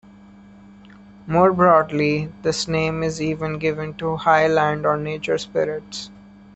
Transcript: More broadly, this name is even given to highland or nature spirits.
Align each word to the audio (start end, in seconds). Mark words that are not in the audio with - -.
More 1.27 1.53
broadly, 1.53 2.31
this 2.41 2.67
name 2.67 3.03
is 3.03 3.21
even 3.21 3.59
given 3.59 3.93
to 3.97 4.15
highland 4.15 4.83
or 4.83 4.97
nature 4.97 5.37
spirits. 5.37 6.09